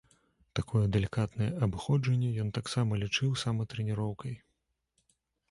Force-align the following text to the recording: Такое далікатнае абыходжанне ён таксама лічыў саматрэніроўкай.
Такое 0.59 0.79
далікатнае 0.95 1.49
абыходжанне 1.65 2.31
ён 2.45 2.49
таксама 2.57 2.91
лічыў 3.03 3.37
саматрэніроўкай. 3.45 4.35